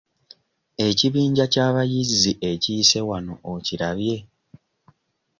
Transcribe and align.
Ekibinja 0.87 1.45
ky'abayizzi 1.53 2.31
ekiyise 2.51 2.99
wano 3.09 3.33
okirabye? 3.53 4.15